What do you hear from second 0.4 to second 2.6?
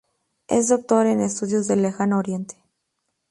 Es doctor en estudios del Lejano Oriente.